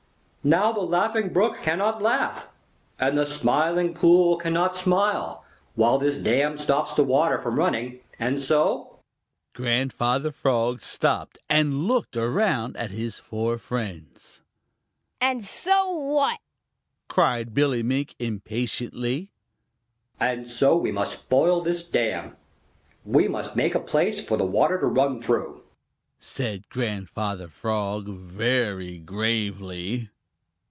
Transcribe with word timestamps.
Now 0.43 0.71
the 0.71 0.79
Laughing 0.81 1.31
Brook 1.31 1.57
cannot 1.61 2.01
laugh, 2.01 2.47
and 2.97 3.15
the 3.15 3.27
Smiling 3.27 3.93
Pool 3.93 4.37
cannot 4.37 4.75
smile, 4.75 5.45
while 5.75 5.99
this 5.99 6.17
dam 6.17 6.57
stops 6.57 6.95
the 6.95 7.03
water 7.03 7.39
from 7.39 7.59
running, 7.59 7.99
and 8.17 8.41
so" 8.41 8.97
Grandfather 9.53 10.31
Frog 10.31 10.81
stopped 10.81 11.37
and 11.47 11.87
looked 11.87 12.17
around 12.17 12.75
at 12.75 12.89
his 12.89 13.19
four 13.19 13.59
friends. 13.59 14.41
"And 15.21 15.43
so 15.45 15.91
what?" 15.95 16.39
cried 17.07 17.53
Billy 17.53 17.83
Mink 17.83 18.15
impatiently. 18.17 19.29
"And 20.19 20.49
so 20.49 20.75
we 20.75 20.91
must 20.91 21.19
spoil 21.19 21.61
this 21.61 21.87
dam. 21.87 22.35
We 23.05 23.27
must 23.27 23.55
make 23.55 23.75
a 23.75 23.79
place 23.79 24.23
for 24.23 24.37
the 24.37 24.45
water 24.45 24.79
to 24.79 24.87
run 24.87 25.21
through," 25.21 25.61
said 26.19 26.67
Grandfather 26.69 27.47
Frog 27.47 28.07
very 28.07 28.97
gravely. 28.97 30.09